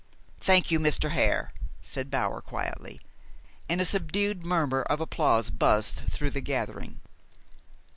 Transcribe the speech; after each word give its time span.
"Thank 0.39 0.71
you, 0.71 0.79
Mr. 0.79 1.11
Hare," 1.11 1.51
said 1.83 2.09
Bower 2.09 2.41
quietly, 2.41 3.01
and 3.69 3.79
a 3.79 3.85
subdued 3.85 4.43
murmur 4.43 4.81
of 4.81 4.99
applause 4.99 5.51
buzzed 5.51 6.01
through 6.09 6.31
the 6.31 6.41
gathering. 6.41 7.01